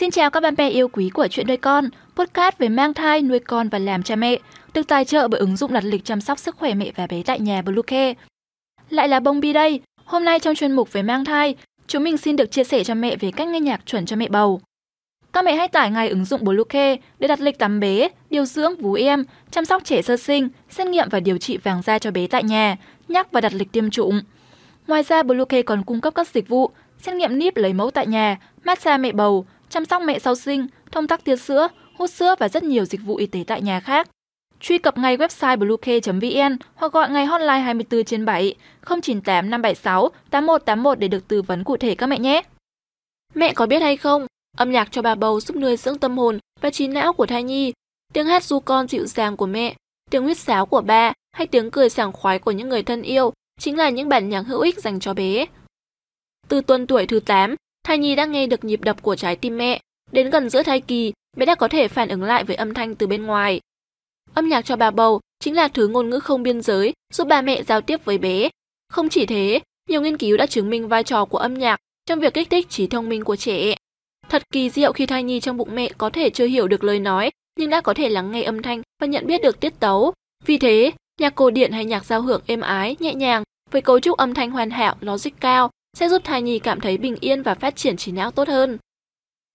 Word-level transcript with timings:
Xin 0.00 0.10
chào 0.10 0.30
các 0.30 0.42
bạn 0.42 0.56
bè 0.56 0.68
yêu 0.68 0.88
quý 0.88 1.10
của 1.10 1.28
chuyện 1.30 1.46
nuôi 1.46 1.56
con, 1.56 1.88
podcast 2.16 2.58
về 2.58 2.68
mang 2.68 2.94
thai, 2.94 3.22
nuôi 3.22 3.38
con 3.38 3.68
và 3.68 3.78
làm 3.78 4.02
cha 4.02 4.16
mẹ, 4.16 4.38
được 4.74 4.88
tài 4.88 5.04
trợ 5.04 5.28
bởi 5.28 5.40
ứng 5.40 5.56
dụng 5.56 5.72
đặt 5.72 5.84
lịch 5.84 6.04
chăm 6.04 6.20
sóc 6.20 6.38
sức 6.38 6.56
khỏe 6.56 6.74
mẹ 6.74 6.92
và 6.96 7.06
bé 7.06 7.22
tại 7.22 7.40
nhà 7.40 7.62
Bluecare. 7.62 8.14
Lại 8.90 9.08
là 9.08 9.20
bông 9.20 9.40
bi 9.40 9.52
đây, 9.52 9.80
hôm 10.04 10.24
nay 10.24 10.40
trong 10.40 10.54
chuyên 10.54 10.72
mục 10.72 10.92
về 10.92 11.02
mang 11.02 11.24
thai, 11.24 11.54
chúng 11.86 12.04
mình 12.04 12.16
xin 12.16 12.36
được 12.36 12.50
chia 12.50 12.64
sẻ 12.64 12.84
cho 12.84 12.94
mẹ 12.94 13.16
về 13.16 13.30
cách 13.30 13.48
nghe 13.48 13.60
nhạc 13.60 13.86
chuẩn 13.86 14.06
cho 14.06 14.16
mẹ 14.16 14.28
bầu. 14.28 14.60
Các 15.32 15.44
mẹ 15.44 15.54
hãy 15.54 15.68
tải 15.68 15.90
ngay 15.90 16.08
ứng 16.08 16.24
dụng 16.24 16.44
Bluecare 16.44 16.96
để 17.18 17.28
đặt 17.28 17.40
lịch 17.40 17.58
tắm 17.58 17.80
bé, 17.80 18.08
điều 18.30 18.44
dưỡng 18.44 18.76
vú 18.76 18.94
em, 18.94 19.24
chăm 19.50 19.64
sóc 19.64 19.84
trẻ 19.84 20.02
sơ 20.02 20.16
sinh, 20.16 20.48
xét 20.70 20.86
nghiệm 20.86 21.08
và 21.08 21.20
điều 21.20 21.38
trị 21.38 21.56
vàng 21.56 21.82
da 21.82 21.98
cho 21.98 22.10
bé 22.10 22.26
tại 22.26 22.44
nhà, 22.44 22.76
nhắc 23.08 23.32
và 23.32 23.40
đặt 23.40 23.52
lịch 23.54 23.72
tiêm 23.72 23.90
chủng. 23.90 24.20
Ngoài 24.86 25.02
ra, 25.02 25.22
Bluecare 25.22 25.62
còn 25.62 25.82
cung 25.82 26.00
cấp 26.00 26.14
các 26.14 26.28
dịch 26.28 26.48
vụ 26.48 26.70
xét 26.98 27.14
nghiệm 27.14 27.38
níp 27.38 27.56
lấy 27.56 27.72
mẫu 27.72 27.90
tại 27.90 28.06
nhà, 28.06 28.38
massage 28.64 28.98
mẹ 28.98 29.12
bầu, 29.12 29.46
chăm 29.70 29.84
sóc 29.84 30.02
mẹ 30.02 30.18
sau 30.18 30.34
sinh, 30.34 30.66
thông 30.92 31.06
tắc 31.06 31.24
tiết 31.24 31.36
sữa, 31.36 31.68
hút 31.98 32.10
sữa 32.10 32.34
và 32.38 32.48
rất 32.48 32.62
nhiều 32.62 32.84
dịch 32.84 33.00
vụ 33.04 33.16
y 33.16 33.26
tế 33.26 33.44
tại 33.46 33.62
nhà 33.62 33.80
khác. 33.80 34.08
Truy 34.60 34.78
cập 34.78 34.98
ngay 34.98 35.16
website 35.16 35.58
bluek.vn 35.58 36.56
hoặc 36.74 36.92
gọi 36.92 37.10
ngay 37.10 37.26
hotline 37.26 37.58
24 37.58 38.04
trên 38.04 38.24
7 38.24 38.54
098 38.86 39.50
576 39.50 40.08
8181 40.30 40.98
để 40.98 41.08
được 41.08 41.28
tư 41.28 41.42
vấn 41.42 41.64
cụ 41.64 41.76
thể 41.76 41.94
các 41.94 42.06
mẹ 42.06 42.18
nhé. 42.18 42.42
Mẹ 43.34 43.52
có 43.52 43.66
biết 43.66 43.82
hay 43.82 43.96
không, 43.96 44.26
âm 44.56 44.70
nhạc 44.70 44.92
cho 44.92 45.02
bà 45.02 45.14
bầu 45.14 45.40
giúp 45.40 45.56
nuôi 45.56 45.76
dưỡng 45.76 45.98
tâm 45.98 46.18
hồn 46.18 46.38
và 46.60 46.70
trí 46.70 46.88
não 46.88 47.12
của 47.12 47.26
thai 47.26 47.42
nhi. 47.42 47.72
Tiếng 48.12 48.26
hát 48.26 48.44
du 48.44 48.60
con 48.60 48.88
dịu 48.88 49.06
dàng 49.06 49.36
của 49.36 49.46
mẹ, 49.46 49.74
tiếng 50.10 50.22
huýt 50.22 50.38
sáo 50.38 50.66
của 50.66 50.80
ba 50.80 51.12
hay 51.32 51.46
tiếng 51.46 51.70
cười 51.70 51.90
sảng 51.90 52.12
khoái 52.12 52.38
của 52.38 52.50
những 52.50 52.68
người 52.68 52.82
thân 52.82 53.02
yêu 53.02 53.32
chính 53.58 53.76
là 53.76 53.90
những 53.90 54.08
bản 54.08 54.28
nhạc 54.28 54.40
hữu 54.40 54.60
ích 54.60 54.80
dành 54.80 55.00
cho 55.00 55.14
bé. 55.14 55.46
Từ 56.48 56.60
tuần 56.60 56.86
tuổi 56.86 57.06
thứ 57.06 57.20
8, 57.20 57.54
thai 57.82 57.98
nhi 57.98 58.14
đã 58.14 58.24
nghe 58.24 58.46
được 58.46 58.64
nhịp 58.64 58.80
đập 58.84 59.02
của 59.02 59.16
trái 59.16 59.36
tim 59.36 59.58
mẹ. 59.58 59.80
Đến 60.12 60.30
gần 60.30 60.50
giữa 60.50 60.62
thai 60.62 60.80
kỳ, 60.80 61.12
bé 61.36 61.46
đã 61.46 61.54
có 61.54 61.68
thể 61.68 61.88
phản 61.88 62.08
ứng 62.08 62.22
lại 62.22 62.44
với 62.44 62.56
âm 62.56 62.74
thanh 62.74 62.94
từ 62.94 63.06
bên 63.06 63.26
ngoài. 63.26 63.60
Âm 64.34 64.48
nhạc 64.48 64.62
cho 64.62 64.76
bà 64.76 64.90
bầu 64.90 65.20
chính 65.40 65.56
là 65.56 65.68
thứ 65.68 65.88
ngôn 65.88 66.10
ngữ 66.10 66.18
không 66.18 66.42
biên 66.42 66.62
giới 66.62 66.92
giúp 67.12 67.26
bà 67.28 67.42
mẹ 67.42 67.62
giao 67.62 67.80
tiếp 67.80 68.04
với 68.04 68.18
bé. 68.18 68.48
Không 68.88 69.08
chỉ 69.08 69.26
thế, 69.26 69.60
nhiều 69.88 70.00
nghiên 70.00 70.16
cứu 70.16 70.36
đã 70.36 70.46
chứng 70.46 70.70
minh 70.70 70.88
vai 70.88 71.04
trò 71.04 71.24
của 71.24 71.38
âm 71.38 71.54
nhạc 71.54 71.76
trong 72.06 72.20
việc 72.20 72.34
kích 72.34 72.50
thích 72.50 72.68
trí 72.68 72.86
thông 72.86 73.08
minh 73.08 73.24
của 73.24 73.36
trẻ. 73.36 73.74
Thật 74.28 74.42
kỳ 74.52 74.70
diệu 74.70 74.92
khi 74.92 75.06
thai 75.06 75.22
nhi 75.22 75.40
trong 75.40 75.56
bụng 75.56 75.74
mẹ 75.74 75.90
có 75.98 76.10
thể 76.10 76.30
chưa 76.30 76.46
hiểu 76.46 76.68
được 76.68 76.84
lời 76.84 76.98
nói, 76.98 77.30
nhưng 77.58 77.70
đã 77.70 77.80
có 77.80 77.94
thể 77.94 78.08
lắng 78.08 78.30
nghe 78.30 78.42
âm 78.42 78.62
thanh 78.62 78.82
và 79.00 79.06
nhận 79.06 79.26
biết 79.26 79.42
được 79.42 79.60
tiết 79.60 79.80
tấu. 79.80 80.12
Vì 80.44 80.58
thế, 80.58 80.92
nhạc 81.20 81.34
cổ 81.34 81.50
điển 81.50 81.72
hay 81.72 81.84
nhạc 81.84 82.04
giao 82.04 82.22
hưởng 82.22 82.42
êm 82.46 82.60
ái, 82.60 82.96
nhẹ 83.00 83.14
nhàng 83.14 83.42
với 83.70 83.82
cấu 83.82 84.00
trúc 84.00 84.18
âm 84.18 84.34
thanh 84.34 84.50
hoàn 84.50 84.70
hảo, 84.70 84.96
logic 85.00 85.30
cao 85.40 85.70
sẽ 85.98 86.08
giúp 86.08 86.22
thai 86.24 86.42
nhi 86.42 86.58
cảm 86.58 86.80
thấy 86.80 86.98
bình 86.98 87.16
yên 87.20 87.42
và 87.42 87.54
phát 87.54 87.76
triển 87.76 87.96
trí 87.96 88.12
não 88.12 88.30
tốt 88.30 88.48
hơn. 88.48 88.78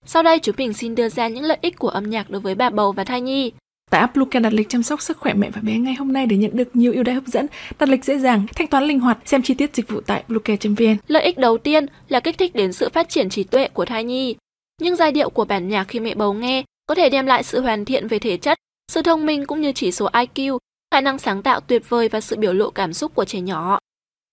Sau 0.06 0.24
đây 0.24 0.40
chúng 0.40 0.56
mình 0.58 0.74
xin 0.74 0.96
đưa 0.96 1.10
ra 1.10 1.28
những 1.28 1.44
lợi 1.44 1.58
ích 1.62 1.80
của 1.80 1.90
âm 1.90 2.10
nhạc 2.10 2.30
đối 2.30 2.42
với 2.42 2.56
bà 2.56 2.70
bầu 2.70 2.92
và 2.92 3.04
thai 3.04 3.22
nhi. 3.22 3.52
Tại 3.92 4.02
app 4.02 4.18
Luca 4.18 4.40
đặt 4.40 4.54
lịch 4.54 4.70
chăm 4.70 4.84
sóc 4.84 5.02
sức 5.02 5.18
khỏe 5.18 5.34
mẹ 5.34 5.50
và 5.50 5.62
bé 5.62 5.78
ngay 5.78 5.94
hôm 5.94 6.14
nay 6.14 6.26
để 6.26 6.38
nhận 6.38 6.52
được 6.54 6.76
nhiều 6.76 6.94
ưu 6.94 7.04
đãi 7.04 7.16
hấp 7.16 7.24
dẫn, 7.28 7.48
đặt 7.80 7.90
lịch 7.90 8.06
dễ 8.06 8.18
dàng, 8.18 8.46
thanh 8.56 8.68
toán 8.68 8.84
linh 8.84 9.00
hoạt, 9.00 9.18
xem 9.26 9.42
chi 9.42 9.54
tiết 9.54 9.76
dịch 9.76 9.90
vụ 9.90 10.02
tại 10.02 10.24
bluecare.vn. 10.28 10.98
Lợi 11.08 11.24
ích 11.24 11.38
đầu 11.38 11.58
tiên 11.58 11.86
là 12.10 12.20
kích 12.20 12.38
thích 12.38 12.56
đến 12.56 12.74
sự 12.74 12.90
phát 12.90 13.10
triển 13.10 13.30
trí 13.30 13.44
tuệ 13.44 13.68
của 13.68 13.86
thai 13.86 14.04
nhi. 14.04 14.36
Nhưng 14.82 14.96
giai 14.96 15.12
điệu 15.12 15.30
của 15.30 15.46
bản 15.46 15.70
nhạc 15.70 15.84
khi 15.84 16.00
mẹ 16.00 16.16
bầu 16.16 16.34
nghe 16.34 16.64
có 16.88 16.96
thể 16.96 17.10
đem 17.10 17.26
lại 17.26 17.44
sự 17.44 17.62
hoàn 17.62 17.86
thiện 17.86 18.08
về 18.08 18.20
thể 18.20 18.38
chất, 18.38 18.58
sự 18.92 19.02
thông 19.02 19.26
minh 19.26 19.46
cũng 19.46 19.62
như 19.62 19.72
chỉ 19.72 19.92
số 19.92 20.10
IQ, 20.10 20.58
khả 20.92 21.02
năng 21.02 21.20
sáng 21.20 21.44
tạo 21.44 21.60
tuyệt 21.60 21.90
vời 21.90 22.10
và 22.10 22.22
sự 22.22 22.36
biểu 22.36 22.54
lộ 22.54 22.70
cảm 22.70 22.94
xúc 22.94 23.16
của 23.16 23.26
trẻ 23.26 23.40
nhỏ. 23.40 23.80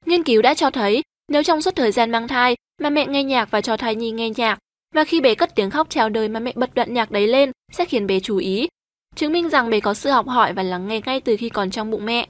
Nghiên 0.06 0.22
cứu 0.22 0.42
đã 0.42 0.54
cho 0.54 0.70
thấy 0.70 1.02
nếu 1.32 1.42
trong 1.42 1.62
suốt 1.62 1.76
thời 1.76 1.92
gian 1.92 2.10
mang 2.10 2.28
thai 2.28 2.56
mà 2.80 2.90
mẹ 2.90 3.06
nghe 3.06 3.22
nhạc 3.24 3.50
và 3.50 3.60
cho 3.60 3.76
thai 3.76 3.94
nhi 3.94 4.10
nghe 4.10 4.30
nhạc, 4.30 4.58
và 4.94 5.04
khi 5.04 5.20
bé 5.20 5.34
cất 5.34 5.54
tiếng 5.54 5.70
khóc 5.70 5.86
chào 5.90 6.08
đời 6.08 6.28
mà 6.28 6.40
mẹ 6.40 6.52
bật 6.54 6.74
đoạn 6.74 6.94
nhạc 6.94 7.10
đấy 7.10 7.26
lên 7.26 7.52
sẽ 7.72 7.84
khiến 7.84 8.06
bé 8.06 8.20
chú 8.20 8.36
ý, 8.36 8.68
chứng 9.16 9.32
minh 9.32 9.48
rằng 9.48 9.70
bé 9.70 9.80
có 9.80 9.94
sự 9.94 10.10
học 10.10 10.28
hỏi 10.28 10.52
và 10.52 10.62
lắng 10.62 10.88
nghe 10.88 11.00
ngay 11.06 11.20
từ 11.20 11.36
khi 11.36 11.48
còn 11.48 11.70
trong 11.70 11.90
bụng 11.90 12.04
mẹ. 12.04 12.28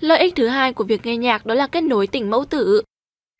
Lợi 0.00 0.18
ích 0.18 0.34
thứ 0.36 0.46
hai 0.46 0.72
của 0.72 0.84
việc 0.84 1.06
nghe 1.06 1.16
nhạc 1.16 1.46
đó 1.46 1.54
là 1.54 1.66
kết 1.66 1.80
nối 1.80 2.06
tình 2.06 2.30
mẫu 2.30 2.44
tử. 2.44 2.82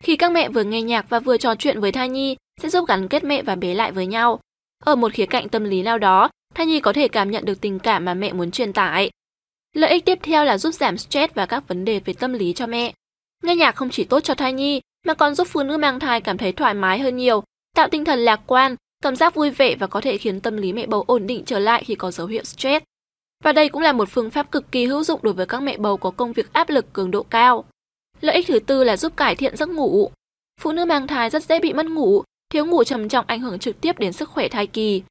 Khi 0.03 0.17
các 0.17 0.33
mẹ 0.33 0.49
vừa 0.49 0.65
nghe 0.65 0.83
nhạc 0.83 1.09
và 1.09 1.21
vừa 1.21 1.37
trò 1.37 1.55
chuyện 1.55 1.81
với 1.81 1.93
thai 1.93 2.09
nhi 2.09 2.37
sẽ 2.63 2.69
giúp 2.69 2.89
gắn 2.89 3.09
kết 3.09 3.25
mẹ 3.25 3.43
và 3.43 3.55
bé 3.55 3.75
lại 3.75 3.93
với 3.93 4.07
nhau. 4.07 4.41
Ở 4.85 4.97
một 4.97 5.13
khía 5.13 5.27
cạnh 5.27 5.49
tâm 5.49 5.65
lý 5.65 5.83
nào 5.83 5.99
đó, 5.99 6.31
thai 6.55 6.67
nhi 6.67 6.81
có 6.81 6.93
thể 6.93 7.09
cảm 7.09 7.31
nhận 7.31 7.45
được 7.45 7.61
tình 7.61 7.79
cảm 7.79 8.05
mà 8.05 8.15
mẹ 8.15 8.33
muốn 8.33 8.51
truyền 8.51 8.73
tải. 8.73 9.11
Lợi 9.73 9.91
ích 9.91 10.05
tiếp 10.05 10.19
theo 10.23 10.45
là 10.45 10.59
giúp 10.59 10.75
giảm 10.75 10.99
stress 10.99 11.35
và 11.35 11.47
các 11.47 11.69
vấn 11.69 11.85
đề 11.85 12.01
về 12.01 12.13
tâm 12.13 12.33
lý 12.33 12.53
cho 12.53 12.67
mẹ. 12.67 12.93
Nghe 13.43 13.57
nhạc 13.57 13.77
không 13.77 13.91
chỉ 13.91 14.05
tốt 14.05 14.21
cho 14.21 14.35
thai 14.35 14.53
nhi 14.53 14.81
mà 15.05 15.15
còn 15.15 15.35
giúp 15.35 15.49
phụ 15.51 15.63
nữ 15.63 15.77
mang 15.77 16.01
thai 16.01 16.21
cảm 16.21 16.39
thấy 16.39 16.53
thoải 16.53 16.75
mái 16.75 16.99
hơn 16.99 17.17
nhiều, 17.17 17.43
tạo 17.77 17.89
tinh 17.89 18.05
thần 18.05 18.19
lạc 18.19 18.41
quan, 18.47 18.77
cảm 19.03 19.17
giác 19.17 19.35
vui 19.35 19.51
vẻ 19.51 19.75
và 19.75 19.87
có 19.87 20.01
thể 20.01 20.19
khiến 20.19 20.41
tâm 20.41 20.57
lý 20.57 20.73
mẹ 20.73 20.87
bầu 20.87 21.05
ổn 21.07 21.27
định 21.27 21.43
trở 21.47 21.59
lại 21.59 21.85
khi 21.85 21.95
có 21.95 22.11
dấu 22.11 22.27
hiệu 22.27 22.45
stress. 22.45 22.85
Và 23.45 23.53
đây 23.53 23.69
cũng 23.69 23.83
là 23.83 23.93
một 23.93 24.09
phương 24.09 24.31
pháp 24.31 24.51
cực 24.51 24.73
kỳ 24.73 24.87
hữu 24.87 25.05
dụng 25.05 25.21
đối 25.23 25.35
với 25.35 25.47
các 25.47 25.63
mẹ 25.63 25.77
bầu 25.77 25.97
có 25.97 26.11
công 26.11 26.33
việc 26.33 26.53
áp 26.53 26.71
lực 26.71 26.93
cường 26.93 27.11
độ 27.11 27.23
cao. 27.23 27.65
Lợi 28.21 28.37
ích 28.37 28.47
thứ 28.47 28.59
tư 28.59 28.85
là 28.85 28.97
giúp 28.97 29.17
cải 29.17 29.35
thiện 29.35 29.57
giấc 29.57 29.69
ngủ. 29.69 30.11
Phụ 30.61 30.73
nữ 30.73 30.85
mang 30.85 31.07
thai 31.07 31.31
rất 31.31 31.43
dễ 31.45 31.61
bị 31.61 31.73
mất 31.73 31.87
ngủ, 31.87 32.23
thiếu 32.51 32.67
ngủ 32.67 32.85
trầm 32.85 33.09
trọng 33.09 33.25
ảnh 33.29 33.41
hưởng 33.41 33.59
trực 33.59 33.81
tiếp 33.81 33.99
đến 33.99 34.13
sức 34.13 34.29
khỏe 34.29 34.49
thai 34.49 34.67
kỳ. 34.67 35.03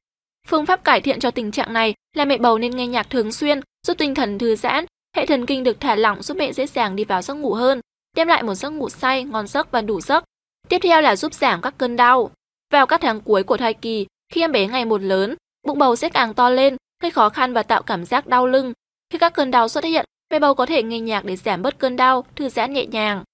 Phương 0.48 0.66
pháp 0.66 0.84
cải 0.84 1.00
thiện 1.00 1.20
cho 1.20 1.30
tình 1.30 1.50
trạng 1.50 1.72
này 1.72 1.94
là 2.16 2.24
mẹ 2.24 2.38
bầu 2.38 2.58
nên 2.58 2.76
nghe 2.76 2.86
nhạc 2.86 3.10
thường 3.10 3.32
xuyên, 3.32 3.60
giúp 3.86 3.98
tinh 3.98 4.14
thần 4.14 4.38
thư 4.38 4.56
giãn, 4.56 4.84
hệ 5.16 5.26
thần 5.26 5.46
kinh 5.46 5.62
được 5.62 5.80
thả 5.80 5.94
lỏng 5.94 6.22
giúp 6.22 6.36
mẹ 6.36 6.52
dễ 6.52 6.66
dàng 6.66 6.96
đi 6.96 7.04
vào 7.04 7.22
giấc 7.22 7.34
ngủ 7.34 7.54
hơn, 7.54 7.80
đem 8.14 8.28
lại 8.28 8.42
một 8.42 8.54
giấc 8.54 8.70
ngủ 8.70 8.88
say, 8.88 9.24
ngon 9.24 9.46
giấc 9.46 9.70
và 9.70 9.80
đủ 9.80 10.00
giấc. 10.00 10.24
Tiếp 10.68 10.78
theo 10.82 11.00
là 11.00 11.16
giúp 11.16 11.34
giảm 11.34 11.62
các 11.62 11.74
cơn 11.78 11.96
đau. 11.96 12.30
Vào 12.72 12.86
các 12.86 13.00
tháng 13.00 13.20
cuối 13.20 13.42
của 13.42 13.56
thai 13.56 13.74
kỳ, 13.74 14.06
khi 14.32 14.40
em 14.40 14.52
bé 14.52 14.66
ngày 14.66 14.84
một 14.84 15.02
lớn, 15.02 15.34
bụng 15.66 15.78
bầu 15.78 15.96
sẽ 15.96 16.08
càng 16.08 16.34
to 16.34 16.50
lên, 16.50 16.76
gây 17.02 17.10
khó 17.10 17.28
khăn 17.28 17.52
và 17.52 17.62
tạo 17.62 17.82
cảm 17.82 18.04
giác 18.04 18.26
đau 18.26 18.46
lưng. 18.46 18.72
Khi 19.10 19.18
các 19.18 19.34
cơn 19.34 19.50
đau 19.50 19.68
xuất 19.68 19.84
hiện, 19.84 20.04
mẹ 20.30 20.38
bầu 20.38 20.54
có 20.54 20.66
thể 20.66 20.82
nghe 20.82 21.00
nhạc 21.00 21.24
để 21.24 21.36
giảm 21.36 21.62
bớt 21.62 21.78
cơn 21.78 21.96
đau, 21.96 22.24
thư 22.36 22.48
giãn 22.48 22.72
nhẹ 22.72 22.86
nhàng. 22.86 23.24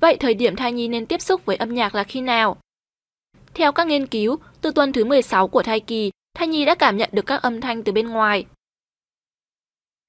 Vậy 0.00 0.16
thời 0.16 0.34
điểm 0.34 0.56
thai 0.56 0.72
nhi 0.72 0.88
nên 0.88 1.06
tiếp 1.06 1.20
xúc 1.20 1.44
với 1.44 1.56
âm 1.56 1.74
nhạc 1.74 1.94
là 1.94 2.04
khi 2.04 2.20
nào? 2.20 2.56
Theo 3.54 3.72
các 3.72 3.86
nghiên 3.86 4.06
cứu, 4.06 4.36
từ 4.60 4.70
tuần 4.70 4.92
thứ 4.92 5.04
16 5.04 5.48
của 5.48 5.62
thai 5.62 5.80
kỳ, 5.80 6.10
thai 6.34 6.48
nhi 6.48 6.64
đã 6.64 6.74
cảm 6.74 6.96
nhận 6.96 7.10
được 7.12 7.26
các 7.26 7.42
âm 7.42 7.60
thanh 7.60 7.82
từ 7.82 7.92
bên 7.92 8.08
ngoài. 8.08 8.46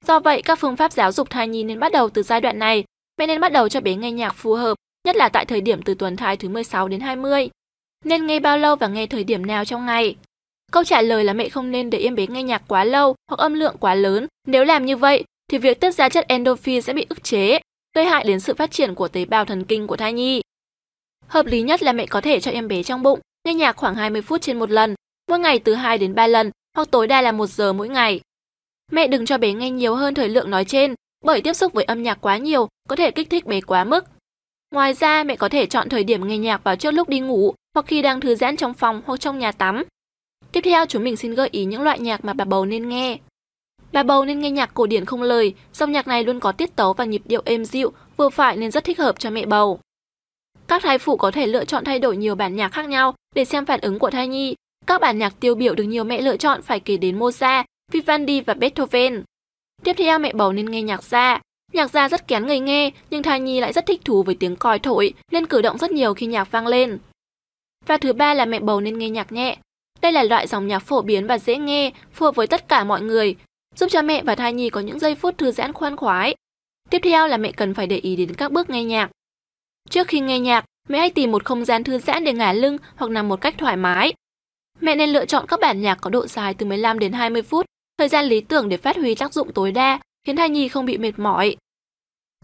Do 0.06 0.20
vậy, 0.20 0.42
các 0.42 0.60
phương 0.60 0.76
pháp 0.76 0.92
giáo 0.92 1.12
dục 1.12 1.30
thai 1.30 1.48
nhi 1.48 1.64
nên 1.64 1.80
bắt 1.80 1.92
đầu 1.92 2.10
từ 2.10 2.24
giai 2.24 2.42
đoạn 2.42 2.60
này. 2.60 2.84
Mẹ 3.20 3.28
nên 3.28 3.42
bắt 3.42 3.52
đầu 3.52 3.70
cho 3.70 3.82
bé 3.82 3.96
nghe 3.96 4.12
nhạc 4.12 4.32
phù 4.32 4.54
hợp, 4.54 4.78
nhất 5.08 5.16
là 5.16 5.30
tại 5.30 5.46
thời 5.46 5.62
điểm 5.62 5.82
từ 5.82 5.94
tuần 5.94 6.16
thai 6.16 6.38
thứ 6.38 6.50
16 6.50 6.88
đến 6.88 7.00
20. 7.00 7.50
Nên 8.06 8.28
nghe 8.28 8.40
bao 8.40 8.58
lâu 8.58 8.76
và 8.76 8.88
nghe 8.88 9.08
thời 9.08 9.24
điểm 9.24 9.46
nào 9.46 9.66
trong 9.66 9.86
ngày? 9.86 10.16
Câu 10.72 10.84
trả 10.84 11.02
lời 11.02 11.24
là 11.24 11.34
mẹ 11.34 11.50
không 11.50 11.72
nên 11.72 11.90
để 11.90 12.00
em 12.00 12.16
bé 12.16 12.28
nghe 12.28 12.44
nhạc 12.44 12.62
quá 12.68 12.84
lâu 12.84 13.16
hoặc 13.30 13.38
âm 13.38 13.54
lượng 13.54 13.76
quá 13.80 13.96
lớn. 13.96 14.28
Nếu 14.48 14.64
làm 14.64 14.86
như 14.86 14.98
vậy, 14.98 15.24
thì 15.52 15.58
việc 15.58 15.80
tiết 15.80 15.92
ra 15.92 16.10
chất 16.10 16.28
endorphin 16.28 16.82
sẽ 16.82 16.94
bị 16.94 17.06
ức 17.10 17.24
chế, 17.24 17.60
gây 17.96 18.06
hại 18.06 18.24
đến 18.24 18.40
sự 18.40 18.54
phát 18.54 18.72
triển 18.72 18.96
của 18.96 19.08
tế 19.08 19.26
bào 19.26 19.46
thần 19.46 19.64
kinh 19.64 19.88
của 19.88 19.98
thai 19.98 20.14
nhi. 20.14 20.42
Hợp 21.28 21.46
lý 21.46 21.62
nhất 21.62 21.84
là 21.84 21.94
mẹ 21.94 22.06
có 22.06 22.22
thể 22.22 22.40
cho 22.40 22.52
em 22.52 22.68
bé 22.68 22.84
trong 22.84 23.04
bụng 23.04 23.20
nghe 23.46 23.54
nhạc 23.54 23.76
khoảng 23.76 23.96
20 23.96 24.22
phút 24.22 24.42
trên 24.42 24.60
một 24.60 24.72
lần, 24.72 24.96
mỗi 25.30 25.40
ngày 25.40 25.60
từ 25.60 25.74
2 25.74 25.98
đến 25.98 26.16
3 26.16 26.28
lần 26.28 26.52
hoặc 26.76 26.92
tối 26.92 27.08
đa 27.08 27.22
là 27.22 27.32
1 27.32 27.48
giờ 27.48 27.74
mỗi 27.74 27.90
ngày. 27.90 28.22
Mẹ 28.92 29.08
đừng 29.08 29.26
cho 29.26 29.38
bé 29.38 29.54
nghe 29.54 29.70
nhiều 29.70 29.96
hơn 29.96 30.14
thời 30.14 30.30
lượng 30.30 30.50
nói 30.50 30.66
trên, 30.66 30.96
bởi 31.26 31.42
tiếp 31.42 31.54
xúc 31.54 31.74
với 31.74 31.84
âm 31.84 32.04
nhạc 32.04 32.22
quá 32.22 32.38
nhiều 32.38 32.68
có 32.88 32.96
thể 32.96 33.12
kích 33.12 33.30
thích 33.30 33.46
bé 33.46 33.62
quá 33.62 33.84
mức. 33.84 34.06
Ngoài 34.74 34.94
ra, 34.94 35.24
mẹ 35.24 35.36
có 35.36 35.50
thể 35.50 35.66
chọn 35.66 35.90
thời 35.90 36.04
điểm 36.04 36.28
nghe 36.28 36.38
nhạc 36.38 36.64
vào 36.64 36.76
trước 36.76 36.92
lúc 36.92 37.10
đi 37.10 37.20
ngủ 37.20 37.54
hoặc 37.74 37.86
khi 37.86 38.02
đang 38.02 38.22
thư 38.22 38.36
giãn 38.36 38.58
trong 38.58 38.74
phòng 38.74 39.02
hoặc 39.06 39.20
trong 39.20 39.40
nhà 39.40 39.52
tắm. 39.52 39.84
Tiếp 40.52 40.62
theo, 40.62 40.86
chúng 40.86 41.04
mình 41.04 41.18
xin 41.18 41.36
gợi 41.36 41.50
ý 41.52 41.66
những 41.66 41.82
loại 41.82 42.00
nhạc 42.00 42.26
mà 42.26 42.34
bà 42.34 42.46
bầu 42.46 42.66
nên 42.66 42.90
nghe. 42.90 43.18
Bà 43.92 44.04
bầu 44.04 44.26
nên 44.26 44.40
nghe 44.40 44.52
nhạc 44.52 44.74
cổ 44.74 44.86
điển 44.86 45.06
không 45.06 45.22
lời, 45.22 45.54
dòng 45.74 45.92
nhạc 45.92 46.08
này 46.08 46.24
luôn 46.24 46.40
có 46.40 46.52
tiết 46.52 46.76
tấu 46.76 46.94
và 46.94 47.06
nhịp 47.06 47.22
điệu 47.26 47.42
êm 47.46 47.66
dịu, 47.66 47.92
vừa 48.18 48.30
phải 48.30 48.58
nên 48.58 48.72
rất 48.72 48.84
thích 48.84 49.00
hợp 49.00 49.20
cho 49.20 49.30
mẹ 49.30 49.46
bầu. 49.46 49.80
Các 50.68 50.84
thai 50.84 50.98
phụ 50.98 51.18
có 51.18 51.32
thể 51.32 51.48
lựa 51.48 51.66
chọn 51.66 51.84
thay 51.84 52.00
đổi 52.00 52.18
nhiều 52.18 52.36
bản 52.36 52.56
nhạc 52.56 52.70
khác 52.70 52.88
nhau 52.90 53.16
để 53.36 53.46
xem 53.46 53.66
phản 53.66 53.82
ứng 53.82 54.00
của 54.00 54.10
thai 54.10 54.28
nhi. 54.28 54.56
Các 54.88 55.02
bản 55.02 55.18
nhạc 55.18 55.40
tiêu 55.40 55.56
biểu 55.56 55.76
được 55.76 55.84
nhiều 55.84 56.04
mẹ 56.04 56.22
lựa 56.22 56.38
chọn 56.38 56.62
phải 56.62 56.80
kể 56.80 56.98
đến 56.98 57.20
Mozart, 57.20 57.64
Vivaldi 57.92 58.42
và 58.42 58.54
Beethoven. 58.54 59.24
Tiếp 59.86 59.94
theo 59.98 60.20
mẹ 60.20 60.34
bầu 60.34 60.54
nên 60.54 60.66
nghe 60.66 60.82
nhạc 60.82 61.04
gia. 61.04 61.40
Nhạc 61.74 61.92
gia 61.92 62.10
rất 62.10 62.28
kén 62.28 62.48
người 62.48 62.60
nghe, 62.60 62.92
nhưng 63.10 63.24
thai 63.24 63.40
nhi 63.40 63.60
lại 63.60 63.74
rất 63.74 63.86
thích 63.86 64.02
thú 64.06 64.24
với 64.24 64.36
tiếng 64.36 64.56
còi 64.56 64.80
thổi, 64.80 65.14
nên 65.32 65.46
cử 65.46 65.62
động 65.62 65.78
rất 65.78 65.92
nhiều 65.92 66.14
khi 66.14 66.26
nhạc 66.26 66.52
vang 66.52 66.68
lên. 66.68 67.00
Và 67.86 67.98
thứ 67.98 68.14
ba 68.14 68.34
là 68.34 68.46
mẹ 68.46 68.60
bầu 68.60 68.82
nên 68.82 68.98
nghe 68.98 69.10
nhạc 69.10 69.32
nhẹ. 69.32 69.58
Đây 70.02 70.12
là 70.12 70.24
loại 70.24 70.48
dòng 70.48 70.68
nhạc 70.68 70.80
phổ 70.80 71.02
biến 71.02 71.28
và 71.28 71.38
dễ 71.38 71.58
nghe, 71.58 71.92
phù 72.14 72.26
hợp 72.26 72.36
với 72.36 72.48
tất 72.48 72.68
cả 72.68 72.84
mọi 72.84 73.02
người, 73.02 73.36
giúp 73.76 73.88
cho 73.92 74.02
mẹ 74.02 74.24
và 74.24 74.36
thai 74.36 74.54
nhi 74.54 74.70
có 74.70 74.82
những 74.82 75.00
giây 75.00 75.16
phút 75.16 75.38
thư 75.38 75.52
giãn 75.52 75.74
khoan 75.74 75.96
khoái. 75.96 76.36
Tiếp 76.90 77.00
theo 77.04 77.28
là 77.28 77.38
mẹ 77.38 77.52
cần 77.52 77.74
phải 77.74 77.88
để 77.88 77.98
ý 77.98 78.16
đến 78.16 78.34
các 78.34 78.52
bước 78.52 78.70
nghe 78.70 78.84
nhạc. 78.84 79.10
Trước 79.90 80.08
khi 80.08 80.20
nghe 80.20 80.40
nhạc, 80.40 80.66
mẹ 80.90 81.00
hãy 81.00 81.10
tìm 81.10 81.32
một 81.32 81.46
không 81.46 81.66
gian 81.66 81.84
thư 81.84 81.98
giãn 81.98 82.24
để 82.24 82.34
ngả 82.34 82.54
lưng 82.54 82.78
hoặc 82.96 83.12
nằm 83.12 83.28
một 83.28 83.42
cách 83.42 83.56
thoải 83.58 83.78
mái. 83.78 84.14
Mẹ 84.82 84.96
nên 84.96 85.10
lựa 85.10 85.26
chọn 85.26 85.46
các 85.48 85.60
bản 85.60 85.82
nhạc 85.82 85.96
có 85.96 86.10
độ 86.10 86.28
dài 86.28 86.54
từ 86.54 86.66
15 86.66 87.00
đến 87.00 87.12
20 87.12 87.42
phút, 87.42 87.66
thời 87.98 88.08
gian 88.08 88.26
lý 88.26 88.42
tưởng 88.42 88.70
để 88.70 88.78
phát 88.78 88.98
huy 88.98 89.16
tác 89.16 89.34
dụng 89.34 89.54
tối 89.54 89.72
đa, 89.72 90.00
khiến 90.24 90.36
thai 90.36 90.50
nhi 90.50 90.68
không 90.68 90.86
bị 90.86 90.98
mệt 90.98 91.20
mỏi. 91.20 91.56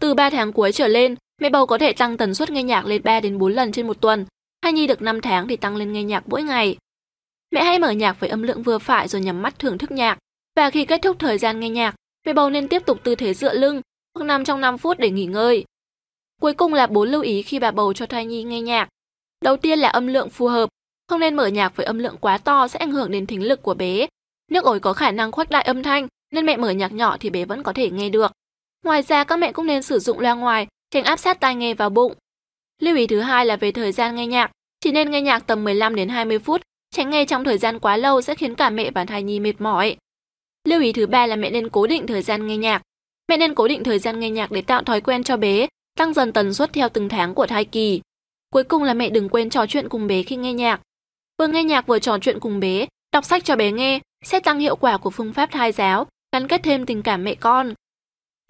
Từ 0.00 0.14
3 0.14 0.30
tháng 0.30 0.52
cuối 0.52 0.72
trở 0.72 0.88
lên, 0.88 1.14
mẹ 1.40 1.50
bầu 1.50 1.66
có 1.66 1.78
thể 1.78 1.92
tăng 1.92 2.16
tần 2.16 2.34
suất 2.34 2.50
nghe 2.50 2.62
nhạc 2.62 2.86
lên 2.86 3.02
3 3.04 3.20
đến 3.20 3.38
4 3.38 3.52
lần 3.52 3.72
trên 3.72 3.86
một 3.86 4.00
tuần. 4.00 4.26
Thai 4.62 4.72
nhi 4.72 4.86
được 4.86 5.02
5 5.02 5.20
tháng 5.20 5.48
thì 5.48 5.56
tăng 5.56 5.76
lên 5.76 5.92
nghe 5.92 6.02
nhạc 6.02 6.28
mỗi 6.28 6.42
ngày. 6.42 6.76
Mẹ 7.50 7.64
hãy 7.64 7.78
mở 7.78 7.90
nhạc 7.90 8.20
với 8.20 8.30
âm 8.30 8.42
lượng 8.42 8.62
vừa 8.62 8.78
phải 8.78 9.08
rồi 9.08 9.22
nhắm 9.22 9.42
mắt 9.42 9.58
thưởng 9.58 9.78
thức 9.78 9.90
nhạc. 9.90 10.18
Và 10.56 10.70
khi 10.70 10.84
kết 10.84 11.02
thúc 11.02 11.16
thời 11.18 11.38
gian 11.38 11.60
nghe 11.60 11.68
nhạc, 11.68 11.94
mẹ 12.26 12.32
bầu 12.32 12.50
nên 12.50 12.68
tiếp 12.68 12.82
tục 12.86 13.00
tư 13.04 13.14
thế 13.14 13.34
dựa 13.34 13.54
lưng 13.54 13.80
hoặc 14.14 14.24
nằm 14.24 14.44
trong 14.44 14.60
5 14.60 14.78
phút 14.78 14.98
để 14.98 15.10
nghỉ 15.10 15.26
ngơi. 15.26 15.64
Cuối 16.40 16.54
cùng 16.54 16.74
là 16.74 16.86
bốn 16.86 17.08
lưu 17.08 17.22
ý 17.22 17.42
khi 17.42 17.58
bà 17.58 17.70
bầu 17.70 17.92
cho 17.92 18.06
thai 18.06 18.26
nhi 18.26 18.42
nghe 18.42 18.60
nhạc. 18.60 18.88
Đầu 19.44 19.56
tiên 19.56 19.78
là 19.78 19.88
âm 19.88 20.06
lượng 20.06 20.30
phù 20.30 20.46
hợp, 20.46 20.68
không 21.08 21.20
nên 21.20 21.36
mở 21.36 21.46
nhạc 21.46 21.76
với 21.76 21.86
âm 21.86 21.98
lượng 21.98 22.16
quá 22.20 22.38
to 22.38 22.68
sẽ 22.68 22.78
ảnh 22.78 22.90
hưởng 22.90 23.10
đến 23.10 23.26
thính 23.26 23.48
lực 23.48 23.62
của 23.62 23.74
bé. 23.74 24.06
Nước 24.52 24.64
ối 24.64 24.80
có 24.80 24.92
khả 24.92 25.10
năng 25.10 25.32
khuếch 25.32 25.50
đại 25.50 25.62
âm 25.62 25.82
thanh 25.82 26.08
nên 26.32 26.46
mẹ 26.46 26.56
mở 26.56 26.70
nhạc 26.70 26.92
nhỏ 26.92 27.16
thì 27.20 27.30
bé 27.30 27.44
vẫn 27.44 27.62
có 27.62 27.72
thể 27.72 27.90
nghe 27.90 28.08
được. 28.08 28.32
Ngoài 28.84 29.02
ra 29.02 29.24
các 29.24 29.36
mẹ 29.36 29.52
cũng 29.52 29.66
nên 29.66 29.82
sử 29.82 29.98
dụng 29.98 30.18
loa 30.20 30.34
ngoài, 30.34 30.66
tránh 30.90 31.04
áp 31.04 31.16
sát 31.16 31.40
tai 31.40 31.54
nghe 31.54 31.74
vào 31.74 31.90
bụng. 31.90 32.12
Lưu 32.80 32.96
ý 32.96 33.06
thứ 33.06 33.20
hai 33.20 33.46
là 33.46 33.56
về 33.56 33.72
thời 33.72 33.92
gian 33.92 34.14
nghe 34.14 34.26
nhạc, 34.26 34.50
chỉ 34.80 34.92
nên 34.92 35.10
nghe 35.10 35.20
nhạc 35.20 35.46
tầm 35.46 35.64
15 35.64 35.94
đến 35.94 36.08
20 36.08 36.38
phút, 36.38 36.60
tránh 36.90 37.10
nghe 37.10 37.24
trong 37.24 37.44
thời 37.44 37.58
gian 37.58 37.78
quá 37.78 37.96
lâu 37.96 38.22
sẽ 38.22 38.34
khiến 38.34 38.54
cả 38.54 38.70
mẹ 38.70 38.90
và 38.90 39.04
thai 39.04 39.22
nhi 39.22 39.40
mệt 39.40 39.60
mỏi. 39.60 39.96
Lưu 40.68 40.80
ý 40.80 40.92
thứ 40.92 41.06
ba 41.06 41.26
là 41.26 41.36
mẹ 41.36 41.50
nên 41.50 41.68
cố 41.68 41.86
định 41.86 42.06
thời 42.06 42.22
gian 42.22 42.46
nghe 42.46 42.56
nhạc. 42.56 42.82
Mẹ 43.28 43.36
nên 43.36 43.54
cố 43.54 43.68
định 43.68 43.84
thời 43.84 43.98
gian 43.98 44.20
nghe 44.20 44.30
nhạc 44.30 44.52
để 44.52 44.62
tạo 44.62 44.82
thói 44.82 45.00
quen 45.00 45.24
cho 45.24 45.36
bé, 45.36 45.66
tăng 45.98 46.14
dần 46.14 46.32
tần 46.32 46.54
suất 46.54 46.72
theo 46.72 46.88
từng 46.88 47.08
tháng 47.08 47.34
của 47.34 47.46
thai 47.46 47.64
kỳ. 47.64 48.00
Cuối 48.50 48.64
cùng 48.64 48.82
là 48.82 48.94
mẹ 48.94 49.10
đừng 49.10 49.28
quên 49.28 49.50
trò 49.50 49.66
chuyện 49.66 49.88
cùng 49.88 50.06
bé 50.06 50.22
khi 50.22 50.36
nghe 50.36 50.52
nhạc. 50.52 50.80
Vừa 51.38 51.46
nghe 51.46 51.64
nhạc 51.64 51.86
vừa 51.86 51.98
trò 51.98 52.18
chuyện 52.18 52.40
cùng 52.40 52.60
bé, 52.60 52.86
đọc 53.12 53.24
sách 53.24 53.44
cho 53.44 53.56
bé 53.56 53.72
nghe 53.72 54.00
sẽ 54.22 54.40
tăng 54.40 54.58
hiệu 54.58 54.76
quả 54.76 54.96
của 54.96 55.10
phương 55.10 55.32
pháp 55.32 55.50
thai 55.52 55.72
giáo, 55.72 56.06
gắn 56.32 56.48
kết 56.48 56.60
thêm 56.62 56.86
tình 56.86 57.02
cảm 57.02 57.24
mẹ 57.24 57.34
con. 57.34 57.74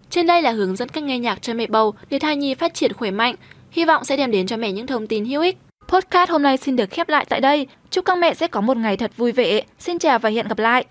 Trên 0.09 0.27
đây 0.27 0.41
là 0.41 0.51
hướng 0.51 0.75
dẫn 0.75 0.89
cách 0.89 1.03
nghe 1.03 1.19
nhạc 1.19 1.41
cho 1.41 1.53
mẹ 1.53 1.67
bầu 1.67 1.93
để 2.09 2.19
thai 2.19 2.35
nhi 2.35 2.53
phát 2.53 2.73
triển 2.73 2.93
khỏe 2.93 3.11
mạnh, 3.11 3.35
hy 3.71 3.85
vọng 3.85 4.03
sẽ 4.03 4.17
đem 4.17 4.31
đến 4.31 4.47
cho 4.47 4.57
mẹ 4.57 4.71
những 4.71 4.87
thông 4.87 5.07
tin 5.07 5.25
hữu 5.25 5.41
ích. 5.41 5.57
Podcast 5.87 6.29
hôm 6.29 6.43
nay 6.43 6.57
xin 6.57 6.75
được 6.75 6.89
khép 6.89 7.09
lại 7.09 7.25
tại 7.29 7.41
đây. 7.41 7.67
Chúc 7.89 8.05
các 8.05 8.17
mẹ 8.17 8.33
sẽ 8.33 8.47
có 8.47 8.61
một 8.61 8.77
ngày 8.77 8.97
thật 8.97 9.11
vui 9.17 9.31
vẻ. 9.31 9.61
Xin 9.79 9.99
chào 9.99 10.19
và 10.19 10.29
hẹn 10.29 10.47
gặp 10.47 10.59
lại. 10.59 10.85